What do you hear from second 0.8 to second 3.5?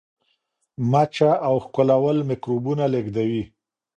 مچه او ښکلول میکروبونه لیږدوي.